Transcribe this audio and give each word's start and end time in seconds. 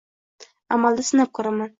Amalda 0.77 1.05
sinab 1.11 1.31
ko’rman. 1.41 1.69